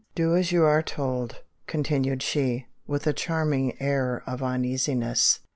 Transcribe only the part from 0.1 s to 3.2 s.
"Do as you are told," continued she, with a